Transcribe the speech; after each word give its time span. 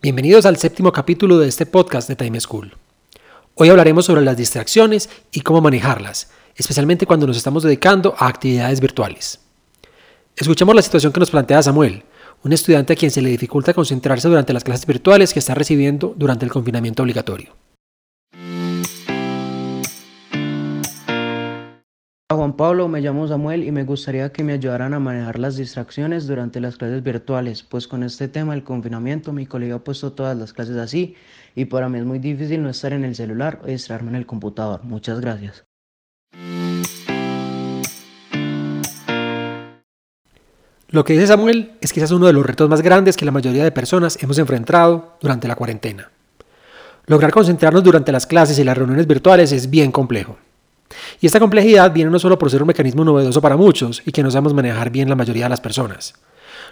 Bienvenidos 0.00 0.46
al 0.46 0.56
séptimo 0.56 0.92
capítulo 0.92 1.38
de 1.38 1.48
este 1.48 1.66
podcast 1.66 2.08
de 2.08 2.16
Time 2.16 2.40
School. 2.40 2.74
Hoy 3.54 3.68
hablaremos 3.68 4.06
sobre 4.06 4.22
las 4.22 4.36
distracciones 4.36 5.10
y 5.30 5.42
cómo 5.42 5.60
manejarlas, 5.60 6.30
especialmente 6.56 7.04
cuando 7.04 7.26
nos 7.26 7.36
estamos 7.36 7.62
dedicando 7.62 8.14
a 8.18 8.28
actividades 8.28 8.80
virtuales. 8.80 9.40
Escuchemos 10.36 10.74
la 10.74 10.80
situación 10.80 11.12
que 11.12 11.20
nos 11.20 11.30
plantea 11.30 11.62
Samuel, 11.62 12.02
un 12.44 12.52
estudiante 12.54 12.94
a 12.94 12.96
quien 12.96 13.10
se 13.10 13.20
le 13.20 13.28
dificulta 13.28 13.74
concentrarse 13.74 14.26
durante 14.28 14.54
las 14.54 14.64
clases 14.64 14.86
virtuales 14.86 15.34
que 15.34 15.40
está 15.40 15.54
recibiendo 15.54 16.14
durante 16.16 16.46
el 16.46 16.50
confinamiento 16.50 17.02
obligatorio. 17.02 17.54
Juan 22.32 22.56
Pablo, 22.56 22.88
me 22.88 23.02
llamo 23.02 23.28
Samuel 23.28 23.64
y 23.64 23.70
me 23.70 23.84
gustaría 23.84 24.32
que 24.32 24.42
me 24.42 24.54
ayudaran 24.54 24.94
a 24.94 24.98
manejar 24.98 25.38
las 25.38 25.56
distracciones 25.56 26.26
durante 26.26 26.58
las 26.58 26.78
clases 26.78 27.02
virtuales, 27.02 27.62
pues 27.62 27.86
con 27.86 28.02
este 28.02 28.28
tema 28.28 28.54
del 28.54 28.64
confinamiento 28.64 29.30
mi 29.30 29.44
colega 29.44 29.76
ha 29.76 29.84
puesto 29.84 30.14
todas 30.14 30.34
las 30.34 30.54
clases 30.54 30.78
así 30.78 31.16
y 31.54 31.66
para 31.66 31.90
mí 31.90 31.98
es 31.98 32.06
muy 32.06 32.18
difícil 32.18 32.62
no 32.62 32.70
estar 32.70 32.94
en 32.94 33.04
el 33.04 33.14
celular 33.14 33.60
o 33.62 33.66
distraerme 33.66 34.08
en 34.08 34.16
el 34.16 34.26
computador. 34.26 34.84
Muchas 34.84 35.20
gracias. 35.20 35.66
Lo 40.88 41.04
que 41.04 41.12
dice 41.12 41.26
Samuel 41.26 41.72
es 41.82 41.94
es 41.94 42.10
uno 42.10 42.26
de 42.26 42.32
los 42.32 42.46
retos 42.46 42.70
más 42.70 42.80
grandes 42.80 43.18
que 43.18 43.26
la 43.26 43.32
mayoría 43.32 43.64
de 43.64 43.70
personas 43.70 44.20
hemos 44.22 44.38
enfrentado 44.38 45.18
durante 45.20 45.46
la 45.46 45.56
cuarentena. 45.56 46.10
Lograr 47.04 47.32
concentrarnos 47.32 47.84
durante 47.84 48.12
las 48.12 48.26
clases 48.26 48.58
y 48.58 48.64
las 48.64 48.78
reuniones 48.78 49.06
virtuales 49.06 49.52
es 49.52 49.68
bien 49.68 49.92
complejo. 49.92 50.38
Y 51.20 51.26
esta 51.26 51.40
complejidad 51.40 51.92
viene 51.92 52.10
no 52.10 52.18
solo 52.18 52.38
por 52.38 52.50
ser 52.50 52.62
un 52.62 52.68
mecanismo 52.68 53.04
novedoso 53.04 53.40
para 53.40 53.56
muchos 53.56 54.02
y 54.04 54.12
que 54.12 54.22
no 54.22 54.30
sabemos 54.30 54.54
manejar 54.54 54.90
bien 54.90 55.08
la 55.08 55.16
mayoría 55.16 55.44
de 55.44 55.50
las 55.50 55.60
personas. 55.60 56.14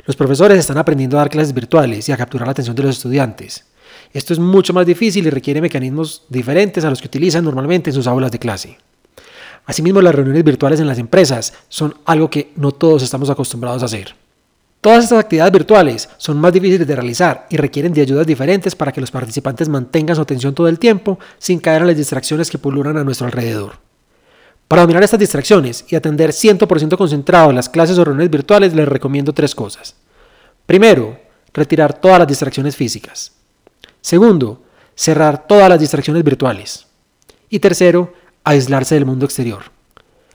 Los 0.06 0.16
profesores 0.16 0.58
están 0.58 0.78
aprendiendo 0.78 1.16
a 1.16 1.20
dar 1.20 1.30
clases 1.30 1.54
virtuales 1.54 2.08
y 2.08 2.12
a 2.12 2.16
capturar 2.16 2.46
la 2.46 2.52
atención 2.52 2.76
de 2.76 2.82
los 2.82 2.96
estudiantes. 2.96 3.64
Esto 4.12 4.32
es 4.32 4.38
mucho 4.38 4.72
más 4.72 4.86
difícil 4.86 5.26
y 5.26 5.30
requiere 5.30 5.60
mecanismos 5.60 6.24
diferentes 6.28 6.84
a 6.84 6.90
los 6.90 7.00
que 7.00 7.08
utilizan 7.08 7.44
normalmente 7.44 7.90
en 7.90 7.94
sus 7.94 8.06
aulas 8.06 8.30
de 8.30 8.38
clase. 8.38 8.78
Asimismo, 9.64 10.02
las 10.02 10.14
reuniones 10.14 10.44
virtuales 10.44 10.80
en 10.80 10.86
las 10.86 10.98
empresas 10.98 11.54
son 11.68 11.94
algo 12.04 12.28
que 12.28 12.52
no 12.56 12.72
todos 12.72 13.02
estamos 13.02 13.30
acostumbrados 13.30 13.82
a 13.82 13.86
hacer. 13.86 14.14
Todas 14.80 15.04
estas 15.04 15.20
actividades 15.20 15.52
virtuales 15.52 16.08
son 16.18 16.38
más 16.38 16.52
difíciles 16.52 16.86
de 16.86 16.96
realizar 16.96 17.46
y 17.48 17.56
requieren 17.56 17.92
de 17.92 18.00
ayudas 18.00 18.26
diferentes 18.26 18.74
para 18.74 18.90
que 18.90 19.00
los 19.00 19.12
participantes 19.12 19.68
mantengan 19.68 20.16
su 20.16 20.22
atención 20.22 20.54
todo 20.54 20.66
el 20.66 20.80
tiempo 20.80 21.20
sin 21.38 21.60
caer 21.60 21.82
en 21.82 21.88
las 21.88 21.96
distracciones 21.96 22.50
que 22.50 22.58
pululan 22.58 22.96
a 22.96 23.04
nuestro 23.04 23.26
alrededor. 23.26 23.91
Para 24.72 24.84
dominar 24.84 25.02
estas 25.02 25.20
distracciones 25.20 25.84
y 25.90 25.96
atender 25.96 26.30
100% 26.30 26.96
concentrado 26.96 27.50
en 27.50 27.56
las 27.56 27.68
clases 27.68 27.98
o 27.98 28.04
reuniones 28.06 28.30
virtuales, 28.30 28.72
les 28.72 28.88
recomiendo 28.88 29.34
tres 29.34 29.54
cosas. 29.54 29.94
Primero, 30.64 31.20
retirar 31.52 32.00
todas 32.00 32.20
las 32.20 32.26
distracciones 32.26 32.74
físicas. 32.74 33.32
Segundo, 34.00 34.62
cerrar 34.94 35.46
todas 35.46 35.68
las 35.68 35.78
distracciones 35.78 36.24
virtuales. 36.24 36.86
Y 37.50 37.58
tercero, 37.58 38.14
aislarse 38.44 38.94
del 38.94 39.04
mundo 39.04 39.26
exterior. 39.26 39.64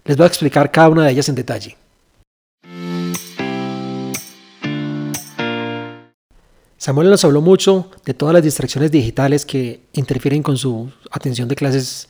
Les 0.05 0.15
voy 0.15 0.25
a 0.25 0.27
explicar 0.27 0.71
cada 0.71 0.89
una 0.89 1.05
de 1.05 1.13
ellas 1.13 1.29
en 1.29 1.33
detalle. 1.33 1.75
Samuel 6.77 7.09
nos 7.09 7.25
habló 7.25 7.41
mucho 7.41 7.89
de 8.05 8.13
todas 8.13 8.35
las 8.35 8.43
distracciones 8.43 8.91
digitales 8.91 9.47
que 9.47 9.81
interfieren 9.93 10.43
con 10.43 10.59
su 10.59 10.91
atención 11.09 11.47
de 11.47 11.55
clases 11.55 12.07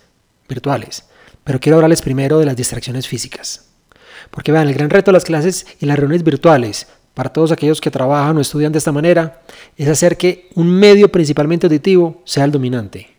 virtuales. 0.50 1.06
Pero 1.48 1.62
quiero 1.62 1.78
hablarles 1.78 2.02
primero 2.02 2.40
de 2.40 2.46
las 2.46 2.58
distracciones 2.58 3.08
físicas. 3.08 3.70
Porque 4.32 4.52
vean, 4.52 4.68
el 4.68 4.74
gran 4.74 4.90
reto 4.90 5.12
de 5.12 5.14
las 5.14 5.24
clases 5.24 5.66
y 5.80 5.86
las 5.86 5.98
reuniones 5.98 6.26
virtuales, 6.26 6.88
para 7.14 7.32
todos 7.32 7.54
aquellos 7.54 7.80
que 7.80 7.90
trabajan 7.90 8.36
o 8.38 8.42
estudian 8.42 8.74
de 8.74 8.80
esta 8.80 8.92
manera, 8.92 9.42
es 9.78 9.88
hacer 9.88 10.18
que 10.18 10.50
un 10.56 10.70
medio 10.70 11.10
principalmente 11.10 11.66
auditivo 11.66 12.22
sea 12.26 12.44
el 12.44 12.52
dominante. 12.52 13.16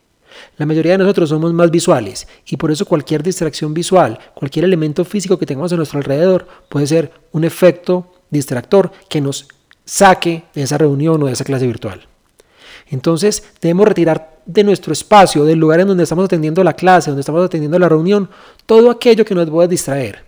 La 0.59 0.67
mayoría 0.67 0.93
de 0.93 0.99
nosotros 0.99 1.31
somos 1.31 1.55
más 1.55 1.71
visuales 1.71 2.28
y 2.47 2.59
por 2.59 2.71
eso 2.71 2.84
cualquier 2.84 3.22
distracción 3.22 3.72
visual, 3.72 4.19
cualquier 4.34 4.67
elemento 4.67 5.06
físico 5.06 5.38
que 5.38 5.47
tengamos 5.47 5.72
a 5.72 5.77
nuestro 5.77 5.99
alrededor 5.99 6.47
puede 6.69 6.87
ser 6.87 7.11
un 7.33 7.44
efecto 7.44 8.12
distractor 8.28 8.93
que 9.09 9.22
nos 9.22 9.49
saque 9.87 10.44
de 10.55 10.65
esa 10.65 10.77
reunión 10.77 11.22
o 11.22 11.27
de 11.27 11.33
esa 11.33 11.44
clase 11.44 11.67
virtual. 11.67 12.06
Entonces 12.91 13.43
debemos 13.62 13.88
retirar 13.88 14.38
de 14.48 14.64
nuestro 14.64 14.94
espacio, 14.94 15.44
del 15.44 15.59
lugar 15.59 15.81
en 15.81 15.88
donde 15.88 16.04
estamos 16.04 16.25
atendiendo 16.25 16.64
la 16.64 16.72
clase, 16.72 17.10
donde 17.10 17.20
estamos 17.20 17.44
atendiendo 17.44 17.78
la 17.78 17.88
reunión, 17.88 18.31
todo 18.64 18.91
aquello 18.91 19.25
que 19.25 19.34
nos 19.34 19.48
pueda 19.50 19.69
distraer. 19.69 20.25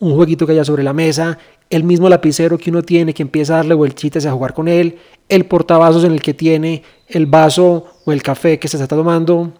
Un 0.00 0.16
jueguito 0.16 0.44
que 0.44 0.52
haya 0.52 0.64
sobre 0.64 0.82
la 0.82 0.92
mesa, 0.92 1.38
el 1.70 1.84
mismo 1.84 2.08
lapicero 2.08 2.58
que 2.58 2.70
uno 2.70 2.82
tiene 2.82 3.14
que 3.14 3.22
empieza 3.22 3.54
a 3.54 3.56
darle 3.58 3.74
vueltitas 3.74 4.26
a 4.26 4.32
jugar 4.32 4.54
con 4.54 4.66
él, 4.66 4.98
el 5.28 5.46
portavasos 5.46 6.02
en 6.02 6.10
el 6.10 6.20
que 6.20 6.34
tiene 6.34 6.82
el 7.06 7.26
vaso 7.26 7.86
o 8.04 8.10
el 8.10 8.24
café 8.24 8.58
que 8.58 8.66
se 8.66 8.76
está 8.76 8.88
tomando. 8.88 9.52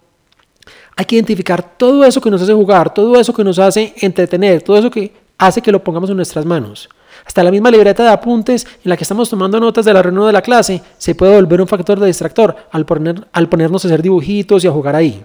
Hay 0.97 1.05
que 1.05 1.15
identificar 1.15 1.77
todo 1.77 2.03
eso 2.03 2.19
que 2.19 2.29
nos 2.29 2.41
hace 2.41 2.53
jugar, 2.53 2.93
todo 2.93 3.17
eso 3.17 3.33
que 3.33 3.45
nos 3.45 3.59
hace 3.59 3.93
entretener, 4.01 4.61
todo 4.61 4.77
eso 4.77 4.91
que 4.91 5.13
hace 5.37 5.61
que 5.61 5.71
lo 5.71 5.81
pongamos 5.81 6.09
en 6.09 6.17
nuestras 6.17 6.45
manos. 6.45 6.89
Hasta 7.25 7.43
la 7.43 7.51
misma 7.51 7.71
libreta 7.71 8.03
de 8.03 8.09
apuntes 8.09 8.65
en 8.65 8.89
la 8.89 8.97
que 8.97 9.03
estamos 9.03 9.29
tomando 9.29 9.59
notas 9.59 9.85
de 9.85 9.93
la 9.93 10.01
reunión 10.01 10.27
de 10.27 10.33
la 10.33 10.41
clase 10.41 10.81
se 10.97 11.15
puede 11.15 11.35
volver 11.35 11.61
un 11.61 11.67
factor 11.67 11.99
de 11.99 12.07
distractor 12.07 12.55
al, 12.71 12.85
poner, 12.85 13.27
al 13.31 13.49
ponernos 13.49 13.85
a 13.85 13.87
hacer 13.87 14.01
dibujitos 14.01 14.63
y 14.63 14.67
a 14.67 14.71
jugar 14.71 14.95
ahí. 14.95 15.23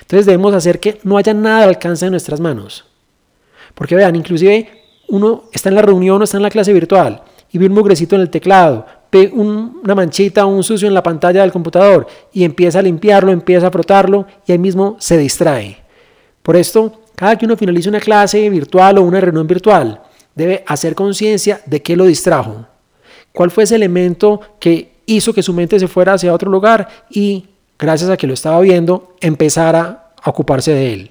Entonces 0.00 0.26
debemos 0.26 0.54
hacer 0.54 0.80
que 0.80 1.00
no 1.02 1.16
haya 1.16 1.34
nada 1.34 1.64
al 1.64 1.70
alcance 1.70 2.06
de 2.06 2.10
nuestras 2.10 2.40
manos. 2.40 2.84
Porque 3.74 3.94
vean, 3.94 4.16
inclusive 4.16 4.68
uno 5.08 5.44
está 5.52 5.68
en 5.68 5.74
la 5.74 5.82
reunión 5.82 6.20
o 6.20 6.24
está 6.24 6.36
en 6.36 6.42
la 6.42 6.50
clase 6.50 6.72
virtual 6.72 7.22
y 7.50 7.58
ve 7.58 7.66
un 7.66 7.72
mugrecito 7.72 8.16
en 8.16 8.22
el 8.22 8.30
teclado, 8.30 8.86
ve 9.12 9.30
una 9.32 9.94
manchita 9.94 10.44
o 10.44 10.48
un 10.48 10.64
sucio 10.64 10.88
en 10.88 10.94
la 10.94 11.02
pantalla 11.02 11.42
del 11.42 11.52
computador 11.52 12.06
y 12.32 12.44
empieza 12.44 12.80
a 12.80 12.82
limpiarlo, 12.82 13.30
empieza 13.30 13.68
a 13.68 13.70
frotarlo 13.70 14.26
y 14.46 14.52
ahí 14.52 14.58
mismo 14.58 14.96
se 14.98 15.16
distrae. 15.18 15.78
Por 16.42 16.56
esto, 16.56 17.00
cada 17.14 17.36
que 17.36 17.46
uno 17.46 17.56
finalice 17.56 17.88
una 17.88 18.00
clase 18.00 18.50
virtual 18.50 18.98
o 18.98 19.02
una 19.02 19.20
reunión 19.20 19.46
virtual, 19.46 20.00
debe 20.34 20.64
hacer 20.66 20.94
conciencia 20.94 21.60
de 21.66 21.82
qué 21.82 21.96
lo 21.96 22.04
distrajo, 22.04 22.66
cuál 23.32 23.50
fue 23.50 23.64
ese 23.64 23.76
elemento 23.76 24.40
que 24.58 24.94
hizo 25.06 25.32
que 25.32 25.42
su 25.42 25.52
mente 25.52 25.78
se 25.78 25.88
fuera 25.88 26.14
hacia 26.14 26.32
otro 26.32 26.50
lugar 26.50 26.88
y, 27.10 27.46
gracias 27.78 28.10
a 28.10 28.16
que 28.16 28.26
lo 28.26 28.34
estaba 28.34 28.60
viendo, 28.60 29.14
empezara 29.20 30.12
a 30.22 30.30
ocuparse 30.30 30.72
de 30.72 30.92
él. 30.92 31.10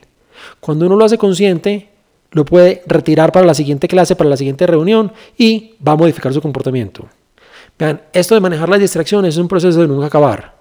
Cuando 0.59 0.87
uno 0.87 0.95
lo 0.95 1.05
hace 1.05 1.17
consciente, 1.17 1.89
lo 2.31 2.45
puede 2.45 2.81
retirar 2.87 3.31
para 3.31 3.45
la 3.45 3.53
siguiente 3.53 3.87
clase, 3.87 4.15
para 4.15 4.29
la 4.29 4.37
siguiente 4.37 4.65
reunión 4.65 5.11
y 5.37 5.75
va 5.85 5.93
a 5.93 5.97
modificar 5.97 6.33
su 6.33 6.41
comportamiento. 6.41 7.07
Vean, 7.77 8.01
esto 8.11 8.35
de 8.35 8.41
manejar 8.41 8.69
las 8.69 8.79
distracciones 8.79 9.35
es 9.35 9.39
un 9.39 9.47
proceso 9.47 9.81
de 9.81 9.87
nunca 9.87 10.07
acabar. 10.07 10.53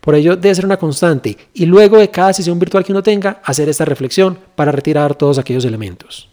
Por 0.00 0.14
ello 0.14 0.36
debe 0.36 0.54
ser 0.54 0.64
una 0.64 0.76
constante 0.76 1.36
y 1.54 1.66
luego 1.66 1.98
de 1.98 2.10
cada 2.10 2.32
sesión 2.32 2.58
virtual 2.58 2.84
que 2.84 2.92
uno 2.92 3.02
tenga, 3.02 3.40
hacer 3.44 3.68
esta 3.68 3.84
reflexión 3.84 4.38
para 4.54 4.70
retirar 4.70 5.14
todos 5.14 5.38
aquellos 5.38 5.64
elementos. 5.64 6.28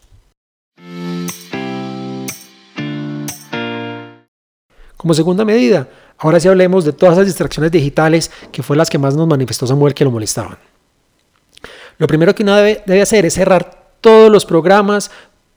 Como 4.96 5.14
segunda 5.14 5.44
medida, 5.44 5.88
ahora 6.18 6.40
sí 6.40 6.48
hablemos 6.48 6.84
de 6.84 6.92
todas 6.92 7.16
las 7.18 7.26
distracciones 7.26 7.70
digitales 7.70 8.30
que 8.50 8.62
fue 8.62 8.76
las 8.76 8.88
que 8.88 8.98
más 8.98 9.14
nos 9.14 9.26
manifestó 9.26 9.66
Samuel 9.66 9.94
que 9.94 10.04
lo 10.04 10.10
molestaban. 10.10 10.56
Lo 11.98 12.06
primero 12.06 12.34
que 12.34 12.42
uno 12.42 12.56
debe, 12.56 13.02
hacer 13.02 13.26
es 13.26 13.34
cerrar 13.34 13.94
todos 14.00 14.30
los 14.30 14.44
programas, 14.44 15.10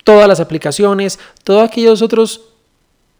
todas 0.03 0.27
las 0.27 0.39
aplicaciones, 0.39 1.19
todos 1.43 1.67
aquellos 1.67 2.01
otros 2.01 2.41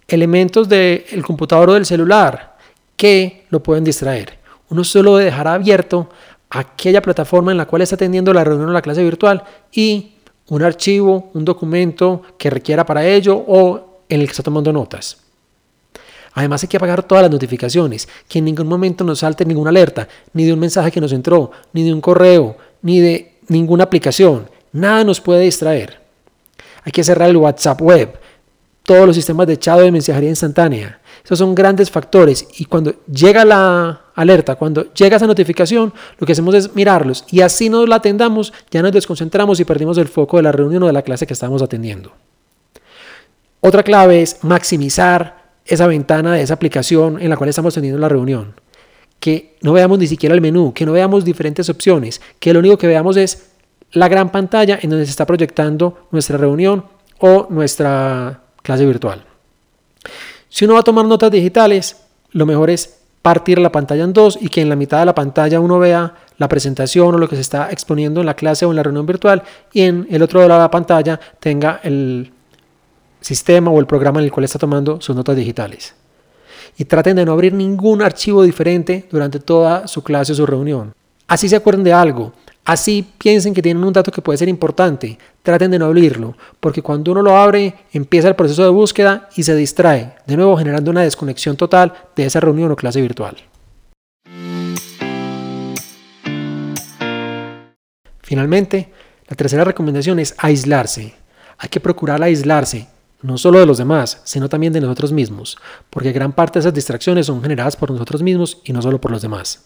elementos 0.08 0.68
del 0.70 1.24
computador 1.26 1.70
o 1.70 1.74
del 1.74 1.86
celular 1.86 2.58
que 2.96 3.46
lo 3.50 3.62
pueden 3.62 3.84
distraer. 3.84 4.40
Uno 4.70 4.84
solo 4.84 5.18
debe 5.18 5.32
dejar 5.32 5.48
abierto 5.48 6.10
aquella 6.50 7.02
plataforma 7.02 7.52
en 7.52 7.58
la 7.58 7.66
cual 7.66 7.82
está 7.82 7.96
atendiendo 7.96 8.34
la 8.34 8.44
reunión 8.44 8.70
o 8.70 8.74
la 8.74 8.82
clase 8.82 9.04
virtual 9.04 9.44
y 9.72 10.16
un 10.48 10.64
archivo, 10.64 11.30
un 11.34 11.46
documento 11.46 12.24
que 12.38 12.50
requiera 12.50 12.86
para 12.86 13.06
ello 13.06 13.36
o 13.36 14.04
en 14.10 14.22
el 14.22 14.28
que 14.28 14.32
está 14.32 14.44
tomando 14.44 14.74
notas. 14.74 15.29
Además 16.40 16.64
hay 16.64 16.70
que 16.70 16.78
apagar 16.78 17.04
todas 17.04 17.22
las 17.22 17.32
notificaciones, 17.32 18.08
que 18.30 18.40
en 18.40 18.46
ningún 18.46 18.66
momento 18.66 19.04
nos 19.04 19.20
salte 19.20 19.44
ninguna 19.44 19.72
alerta, 19.72 20.08
ni 20.32 20.46
de 20.46 20.54
un 20.54 20.60
mensaje 20.60 20.90
que 20.90 21.02
nos 21.02 21.12
entró, 21.12 21.52
ni 21.74 21.84
de 21.84 21.94
un 21.94 22.00
correo, 22.00 22.56
ni 22.82 23.02
de 23.02 23.34
ninguna 23.50 23.84
aplicación. 23.84 24.50
Nada 24.72 25.04
nos 25.04 25.20
puede 25.20 25.42
distraer. 25.42 26.00
Hay 26.86 26.94
que 26.94 27.04
cerrar 27.04 27.30
el 27.30 27.36
WhatsApp 27.36 27.82
web, 27.82 28.18
todos 28.84 29.06
los 29.06 29.18
sistemas 29.18 29.48
de 29.48 29.56
echado 29.56 29.82
de 29.82 29.92
mensajería 29.92 30.30
instantánea. 30.30 31.02
Esos 31.26 31.40
son 31.40 31.54
grandes 31.54 31.92
factores 31.92 32.48
y 32.58 32.64
cuando 32.64 32.96
llega 33.12 33.44
la 33.44 34.04
alerta, 34.16 34.56
cuando 34.56 34.94
llega 34.94 35.18
esa 35.18 35.28
notificación, 35.28 35.94
lo 36.20 36.26
que 36.26 36.32
hacemos 36.32 36.56
es 36.56 36.74
mirarlos 36.74 37.26
y 37.32 37.42
así 37.42 37.68
nos 37.68 37.90
la 37.90 37.98
atendamos, 37.98 38.54
ya 38.72 38.82
nos 38.82 38.94
desconcentramos 38.94 39.60
y 39.60 39.66
perdimos 39.66 39.98
el 39.98 40.08
foco 40.08 40.38
de 40.38 40.44
la 40.44 40.54
reunión 40.54 40.84
o 40.84 40.88
de 40.88 40.94
la 40.94 41.02
clase 41.02 41.28
que 41.28 41.34
estamos 41.34 41.62
atendiendo. 41.62 42.14
Otra 43.60 43.84
clave 43.84 44.22
es 44.22 44.42
maximizar 44.42 45.39
esa 45.70 45.88
ventana 45.88 46.34
de 46.34 46.42
esa 46.42 46.56
aplicación 46.56 47.22
en 47.22 47.30
la 47.30 47.38
cual 47.38 47.50
estamos 47.50 47.74
teniendo 47.74 48.00
la 48.00 48.10
reunión. 48.10 48.54
Que 49.20 49.56
no 49.62 49.74
veamos 49.74 50.00
ni 50.00 50.08
siquiera 50.08 50.36
el 50.36 50.42
menú, 50.42 50.74
que 50.74 50.86
no 50.86 50.92
veamos 50.92 51.26
diferentes 51.26 51.70
opciones, 51.70 52.22
que 52.40 52.54
lo 52.54 52.60
único 52.60 52.78
que 52.78 52.88
veamos 52.88 53.18
es 53.18 53.50
la 53.92 54.08
gran 54.08 54.32
pantalla 54.32 54.80
en 54.82 54.90
donde 54.90 55.06
se 55.06 55.12
está 55.12 55.26
proyectando 55.26 56.08
nuestra 56.12 56.38
reunión 56.38 56.86
o 57.20 57.48
nuestra 57.50 58.42
clase 58.62 58.86
virtual. 58.86 59.24
Si 60.50 60.66
uno 60.66 60.76
va 60.76 60.82
a 60.82 60.84
tomar 60.84 61.06
notas 61.06 61.32
digitales, 61.32 61.98
lo 62.32 62.46
mejor 62.46 62.70
es 62.70 63.00
partir 63.22 63.60
la 63.60 63.72
pantalla 63.72 64.04
en 64.04 64.14
dos 64.14 64.38
y 64.40 64.50
que 64.50 64.62
en 64.62 64.70
la 64.70 64.76
mitad 64.76 65.00
de 65.00 65.06
la 65.06 65.16
pantalla 65.16 65.60
uno 65.60 65.78
vea 65.78 66.16
la 66.38 66.48
presentación 66.48 67.16
o 67.16 67.18
lo 67.18 67.28
que 67.28 67.36
se 67.36 67.42
está 67.42 67.70
exponiendo 67.70 68.22
en 68.22 68.26
la 68.26 68.34
clase 68.34 68.66
o 68.66 68.70
en 68.70 68.78
la 68.78 68.84
reunión 68.84 69.06
virtual 69.06 69.44
y 69.74 69.82
en 69.82 70.08
el 70.10 70.22
otro 70.22 70.40
lado 70.40 70.54
de 70.54 70.66
la 70.66 70.72
pantalla 70.72 71.20
tenga 71.40 71.82
el 71.84 72.32
sistema 73.22 73.72
o 73.72 73.80
el 73.80 73.86
programa 73.86 74.20
en 74.20 74.26
el 74.26 74.32
cual 74.32 74.44
está 74.44 74.60
tomando 74.60 75.02
sus 75.02 75.16
notas 75.16 75.36
digitales. 75.36 75.94
Y 76.78 76.86
traten 76.86 77.16
de 77.16 77.26
no 77.26 77.34
abrir 77.34 77.54
ningún 77.54 78.02
archivo 78.02 78.44
diferente 78.44 79.08
durante 79.12 79.40
toda 79.40 79.88
su 79.88 80.04
clase 80.04 80.32
o 80.32 80.36
su 80.36 80.46
reunión. 80.46 80.94
Así 81.28 81.50
se 81.50 81.56
acuerden 81.56 81.84
de 81.84 81.94
algo, 81.94 82.34
así 82.66 83.08
piensen 83.18 83.54
que 83.54 83.62
tienen 83.62 83.84
un 83.84 83.94
dato 83.94 84.12
que 84.12 84.22
puede 84.22 84.38
ser 84.38 84.50
importante, 84.50 85.18
traten 85.44 85.72
de 85.72 85.80
no 85.80 85.86
abrirlo, 85.86 86.36
porque 86.60 86.82
cuando 86.82 87.12
uno 87.12 87.22
lo 87.22 87.38
abre 87.38 87.76
empieza 87.94 88.30
el 88.30 88.36
proceso 88.36 88.64
de 88.64 88.70
búsqueda 88.70 89.30
y 89.36 89.44
se 89.44 89.56
distrae, 89.56 90.16
de 90.26 90.38
nuevo 90.38 90.58
generando 90.58 90.90
una 90.90 91.02
desconexión 91.02 91.56
total 91.56 91.94
de 92.16 92.26
esa 92.26 92.40
reunión 92.40 92.72
o 92.72 92.76
clase 92.76 93.02
virtual. 93.02 93.38
Finalmente, 98.30 98.92
la 99.28 99.36
tercera 99.36 99.64
recomendación 99.64 100.20
es 100.20 100.36
aislarse. 100.38 101.14
Hay 101.58 101.70
que 101.70 101.80
procurar 101.80 102.22
aislarse, 102.22 102.88
no 103.22 103.38
solo 103.38 103.60
de 103.60 103.66
los 103.66 103.78
demás, 103.78 104.22
sino 104.24 104.50
también 104.50 104.74
de 104.74 104.82
nosotros 104.82 105.12
mismos, 105.12 105.58
porque 105.90 106.12
gran 106.12 106.32
parte 106.32 106.60
de 106.60 106.62
esas 106.62 106.74
distracciones 106.74 107.26
son 107.26 107.42
generadas 107.42 107.76
por 107.76 107.92
nosotros 107.92 108.24
mismos 108.24 108.60
y 108.64 108.74
no 108.74 108.82
solo 108.82 109.00
por 109.00 109.12
los 109.12 109.22
demás. 109.22 109.66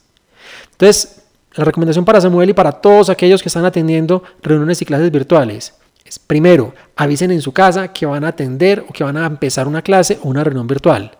Entonces, 0.71 1.23
la 1.55 1.65
recomendación 1.65 2.03
para 2.03 2.21
Samuel 2.21 2.49
y 2.49 2.53
para 2.53 2.71
todos 2.71 3.09
aquellos 3.09 3.41
que 3.43 3.49
están 3.49 3.65
atendiendo 3.65 4.23
reuniones 4.41 4.81
y 4.81 4.85
clases 4.85 5.11
virtuales 5.11 5.75
es, 6.03 6.17
primero, 6.17 6.73
avisen 6.95 7.31
en 7.31 7.41
su 7.41 7.51
casa 7.51 7.93
que 7.93 8.05
van 8.05 8.23
a 8.23 8.29
atender 8.29 8.83
o 8.89 8.91
que 8.91 9.03
van 9.03 9.17
a 9.17 9.25
empezar 9.25 9.67
una 9.67 9.81
clase 9.81 10.19
o 10.23 10.29
una 10.29 10.43
reunión 10.43 10.67
virtual, 10.67 11.11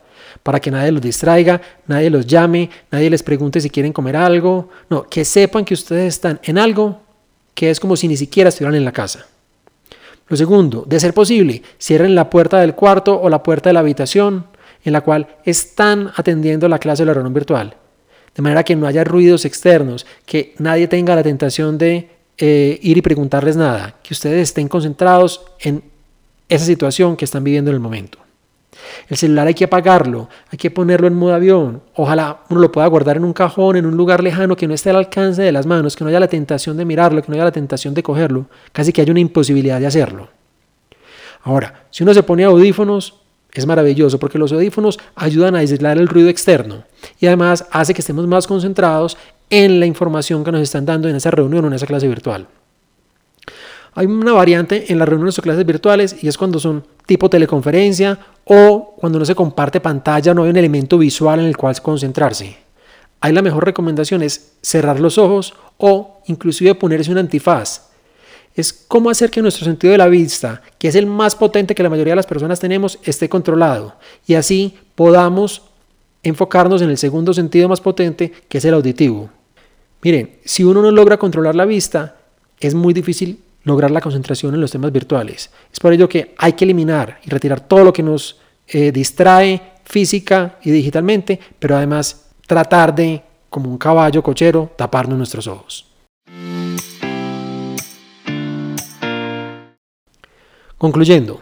para 0.42 0.60
que 0.60 0.72
nadie 0.72 0.92
los 0.92 1.02
distraiga, 1.02 1.62
nadie 1.86 2.10
los 2.10 2.26
llame, 2.26 2.70
nadie 2.92 3.10
les 3.10 3.22
pregunte 3.22 3.62
si 3.62 3.70
quieren 3.70 3.94
comer 3.94 4.16
algo, 4.16 4.70
no, 4.90 5.04
que 5.04 5.24
sepan 5.24 5.64
que 5.66 5.76
ustedes 5.76 6.16
están 6.16 6.40
en 6.44 6.58
algo 6.58 7.02
que 7.54 7.70
es 7.70 7.80
como 7.80 7.96
si 7.96 8.08
ni 8.08 8.18
siquiera 8.18 8.50
estuvieran 8.50 8.76
en 8.76 8.86
la 8.86 8.92
casa. 8.92 9.28
Lo 10.28 10.38
segundo, 10.38 10.84
de 10.88 11.00
ser 11.00 11.14
posible, 11.14 11.62
cierren 11.80 12.16
la 12.16 12.30
puerta 12.30 12.60
del 12.60 12.76
cuarto 12.76 13.20
o 13.20 13.30
la 13.30 13.44
puerta 13.44 13.70
de 13.70 13.74
la 13.74 13.82
habitación 13.82 14.46
en 14.84 14.94
la 14.94 15.02
cual 15.02 15.28
están 15.46 16.12
atendiendo 16.16 16.68
la 16.68 16.80
clase 16.80 17.04
o 17.04 17.06
la 17.06 17.14
reunión 17.14 17.34
virtual. 17.34 17.76
De 18.36 18.42
manera 18.42 18.64
que 18.64 18.76
no 18.76 18.88
haya 18.88 19.04
ruidos 19.04 19.46
externos, 19.46 20.06
que 20.26 20.56
nadie 20.58 20.88
tenga 20.88 21.16
la 21.16 21.24
tentación 21.24 21.78
de 21.78 22.10
eh, 22.38 22.80
ir 22.82 22.98
y 22.98 23.02
preguntarles 23.02 23.56
nada, 23.56 23.96
que 24.02 24.14
ustedes 24.14 24.50
estén 24.50 24.68
concentrados 24.68 25.42
en 25.60 25.84
esa 26.50 26.66
situación 26.66 27.16
que 27.16 27.26
están 27.26 27.44
viviendo 27.44 27.70
en 27.70 27.76
el 27.76 27.82
momento. 27.82 28.23
El 29.08 29.18
celular 29.18 29.48
hay 29.48 29.54
que 29.54 29.66
apagarlo, 29.66 30.30
hay 30.52 30.58
que 30.58 30.72
ponerlo 30.72 31.08
en 31.08 31.16
modo 31.16 31.34
avión. 31.34 31.82
Ojalá 31.96 32.40
uno 32.50 32.62
lo 32.62 32.72
pueda 32.72 32.88
guardar 32.88 33.18
en 33.18 33.26
un 33.26 33.34
cajón, 33.34 33.76
en 33.76 33.86
un 33.86 33.96
lugar 33.98 34.24
lejano 34.24 34.56
que 34.56 34.68
no 34.68 34.74
esté 34.74 34.90
al 34.90 34.98
alcance 34.98 35.42
de 35.42 35.52
las 35.52 35.66
manos, 35.66 35.96
que 35.96 36.04
no 36.04 36.10
haya 36.10 36.20
la 36.20 36.28
tentación 36.28 36.78
de 36.78 36.86
mirarlo, 36.86 37.22
que 37.22 37.30
no 37.30 37.36
haya 37.36 37.46
la 37.46 37.52
tentación 37.52 37.94
de 37.94 38.04
cogerlo, 38.04 38.46
casi 38.72 38.92
que 38.94 39.02
haya 39.02 39.12
una 39.12 39.20
imposibilidad 39.20 39.80
de 39.80 39.88
hacerlo. 39.88 40.30
Ahora, 41.44 41.86
si 41.92 42.04
uno 42.04 42.14
se 42.14 42.24
pone 42.24 42.44
audífonos, 42.44 43.16
es 43.54 43.66
maravilloso 43.68 44.18
porque 44.18 44.40
los 44.40 44.52
audífonos 44.52 45.00
ayudan 45.16 45.56
a 45.56 45.60
aislar 45.60 45.98
el 45.98 46.08
ruido 46.08 46.30
externo 46.30 46.84
y 47.20 47.28
además 47.28 47.68
hace 47.72 47.94
que 47.94 48.02
estemos 48.02 48.26
más 48.26 48.48
concentrados 48.48 49.18
en 49.50 49.80
la 49.80 49.86
información 49.86 50.44
que 50.44 50.52
nos 50.52 50.62
están 50.62 50.86
dando 50.86 51.08
en 51.08 51.16
esa 51.16 51.30
reunión 51.30 51.64
o 51.66 51.68
en 51.68 51.74
esa 51.74 51.86
clase 51.86 52.08
virtual. 52.08 52.48
Hay 53.96 54.08
una 54.08 54.34
variante 54.34 54.92
en 54.92 54.98
las 54.98 55.08
reuniones 55.08 55.38
o 55.38 55.42
clases 55.42 55.66
virtuales 55.66 56.16
y 56.22 56.28
es 56.28 56.38
cuando 56.38 56.60
son 56.60 56.86
tipo 57.06 57.30
teleconferencia 57.30 58.18
o 58.46 58.96
cuando 58.98 59.20
no 59.20 59.26
se 59.26 59.36
comparte 59.36 59.80
pantalla, 59.80 60.34
no 60.34 60.44
hay 60.44 60.50
un 60.50 60.58
elemento 60.58 60.98
visual 60.98 61.40
en 61.40 61.46
el 61.46 61.58
cual 61.58 61.80
concentrarse. 61.82 62.58
Ahí 63.22 63.32
la 63.32 63.42
mejor 63.42 63.66
recomendación 63.66 64.24
es 64.24 64.54
cerrar 64.62 65.00
los 65.00 65.18
ojos 65.18 65.54
o 65.78 66.22
inclusive 66.26 66.76
ponerse 66.76 67.12
un 67.12 67.20
antifaz. 67.20 67.90
Es 68.56 68.74
cómo 68.74 69.10
hacer 69.10 69.32
que 69.32 69.42
nuestro 69.42 69.66
sentido 69.66 69.92
de 69.92 69.98
la 69.98 70.08
vista, 70.08 70.62
que 70.78 70.88
es 70.88 70.96
el 70.96 71.06
más 71.06 71.36
potente 71.36 71.74
que 71.74 71.84
la 71.84 71.90
mayoría 71.90 72.12
de 72.12 72.18
las 72.18 72.28
personas 72.28 72.60
tenemos, 72.60 73.00
esté 73.04 73.30
controlado 73.30 73.96
y 74.28 74.34
así 74.34 74.78
podamos 74.96 75.64
enfocarnos 76.24 76.82
en 76.82 76.90
el 76.90 76.98
segundo 76.98 77.34
sentido 77.34 77.70
más 77.70 77.82
potente, 77.82 78.32
que 78.48 78.58
es 78.58 78.66
el 78.66 78.74
auditivo. 78.74 79.30
Miren, 80.02 80.38
si 80.44 80.64
uno 80.64 80.82
no 80.82 80.92
logra 80.92 81.18
controlar 81.18 81.56
la 81.56 81.66
vista, 81.66 82.18
es 82.60 82.74
muy 82.74 82.94
difícil 82.94 83.40
lograr 83.64 83.92
la 83.92 84.02
concentración 84.02 84.54
en 84.54 84.62
los 84.62 84.72
temas 84.72 84.92
virtuales. 84.92 85.50
Es 85.72 85.80
por 85.80 85.94
ello 85.94 86.10
que 86.10 86.34
hay 86.38 86.54
que 86.54 86.66
eliminar 86.66 87.20
y 87.24 87.30
retirar 87.30 87.62
todo 87.62 87.84
lo 87.84 87.94
que 87.94 88.04
nos 88.04 88.40
eh, 88.68 88.92
distrae 88.92 89.74
física 89.84 90.58
y 90.64 90.72
digitalmente, 90.72 91.40
pero 91.60 91.76
además 91.76 92.30
tratar 92.48 92.94
de, 92.94 93.22
como 93.50 93.70
un 93.70 93.78
caballo 93.78 94.24
cochero, 94.24 94.72
taparnos 94.76 95.18
nuestros 95.18 95.48
ojos. 95.48 95.88
Concluyendo, 100.78 101.42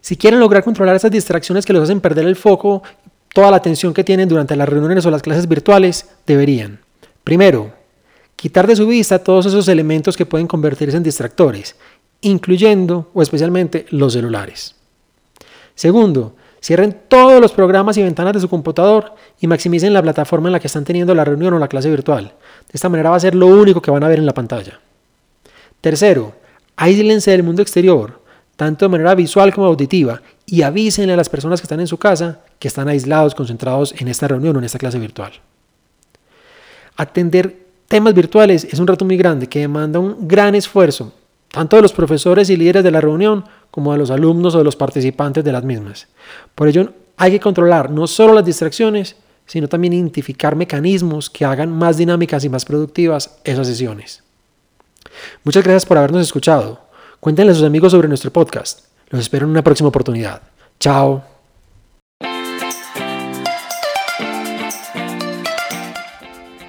si 0.00 0.16
quieren 0.16 0.38
lograr 0.38 0.62
controlar 0.62 0.94
esas 0.96 1.10
distracciones 1.10 1.64
que 1.64 1.72
los 1.72 1.82
hacen 1.82 2.00
perder 2.00 2.26
el 2.26 2.36
foco, 2.36 2.82
toda 3.32 3.50
la 3.50 3.56
atención 3.56 3.94
que 3.94 4.04
tienen 4.04 4.28
durante 4.28 4.54
las 4.54 4.68
reuniones 4.68 5.04
o 5.06 5.10
las 5.10 5.22
clases 5.22 5.48
virtuales, 5.48 6.10
deberían, 6.26 6.80
primero, 7.24 7.72
quitar 8.36 8.66
de 8.66 8.76
su 8.76 8.86
vista 8.86 9.18
todos 9.18 9.46
esos 9.46 9.66
elementos 9.68 10.16
que 10.16 10.26
pueden 10.26 10.46
convertirse 10.46 10.96
en 10.96 11.02
distractores, 11.02 11.74
incluyendo 12.20 13.10
o 13.14 13.22
especialmente 13.22 13.86
los 13.90 14.12
celulares. 14.12 14.74
Segundo, 15.74 16.34
cierren 16.60 17.02
todos 17.08 17.40
los 17.40 17.52
programas 17.52 17.96
y 17.96 18.02
ventanas 18.02 18.34
de 18.34 18.40
su 18.40 18.48
computador 18.48 19.14
y 19.40 19.46
maximicen 19.46 19.92
la 19.92 20.02
plataforma 20.02 20.48
en 20.48 20.52
la 20.52 20.60
que 20.60 20.66
están 20.66 20.84
teniendo 20.84 21.14
la 21.14 21.24
reunión 21.24 21.54
o 21.54 21.58
la 21.58 21.68
clase 21.68 21.90
virtual. 21.90 22.24
De 22.24 22.72
esta 22.72 22.88
manera 22.88 23.10
va 23.10 23.16
a 23.16 23.20
ser 23.20 23.34
lo 23.34 23.46
único 23.46 23.82
que 23.82 23.90
van 23.90 24.04
a 24.04 24.08
ver 24.08 24.18
en 24.18 24.26
la 24.26 24.34
pantalla. 24.34 24.80
Tercero, 25.80 26.34
aíslense 26.76 27.30
del 27.30 27.42
mundo 27.42 27.62
exterior, 27.62 28.20
tanto 28.56 28.86
de 28.86 28.88
manera 28.88 29.14
visual 29.14 29.54
como 29.54 29.66
auditiva, 29.66 30.22
y 30.46 30.62
avísenle 30.62 31.12
a 31.12 31.16
las 31.16 31.28
personas 31.28 31.60
que 31.60 31.64
están 31.64 31.80
en 31.80 31.86
su 31.86 31.98
casa 31.98 32.40
que 32.58 32.68
están 32.68 32.88
aislados, 32.88 33.34
concentrados 33.34 33.94
en 33.98 34.08
esta 34.08 34.28
reunión 34.28 34.56
o 34.56 34.58
en 34.58 34.64
esta 34.64 34.78
clase 34.78 34.98
virtual. 34.98 35.32
Atender 36.96 37.65
temas 37.88 38.14
virtuales 38.14 38.64
es 38.64 38.78
un 38.78 38.86
reto 38.86 39.04
muy 39.04 39.16
grande 39.16 39.48
que 39.48 39.60
demanda 39.60 39.98
un 39.98 40.28
gran 40.28 40.54
esfuerzo, 40.54 41.12
tanto 41.50 41.76
de 41.76 41.82
los 41.82 41.92
profesores 41.92 42.50
y 42.50 42.56
líderes 42.56 42.84
de 42.84 42.90
la 42.90 43.00
reunión 43.00 43.44
como 43.70 43.92
de 43.92 43.98
los 43.98 44.10
alumnos 44.10 44.54
o 44.54 44.58
de 44.58 44.64
los 44.64 44.76
participantes 44.76 45.44
de 45.44 45.52
las 45.52 45.64
mismas. 45.64 46.08
Por 46.54 46.68
ello, 46.68 46.92
hay 47.16 47.32
que 47.32 47.40
controlar 47.40 47.90
no 47.90 48.06
solo 48.06 48.34
las 48.34 48.44
distracciones, 48.44 49.16
sino 49.46 49.68
también 49.68 49.92
identificar 49.92 50.56
mecanismos 50.56 51.30
que 51.30 51.44
hagan 51.44 51.70
más 51.70 51.96
dinámicas 51.96 52.44
y 52.44 52.48
más 52.48 52.64
productivas 52.64 53.38
esas 53.44 53.66
sesiones. 53.66 54.22
Muchas 55.44 55.62
gracias 55.62 55.86
por 55.86 55.98
habernos 55.98 56.22
escuchado. 56.22 56.80
Cuéntenle 57.20 57.52
a 57.52 57.54
sus 57.54 57.64
amigos 57.64 57.92
sobre 57.92 58.08
nuestro 58.08 58.32
podcast. 58.32 58.86
Los 59.08 59.20
espero 59.20 59.46
en 59.46 59.52
una 59.52 59.62
próxima 59.62 59.88
oportunidad. 59.88 60.42
Chao. 60.80 61.35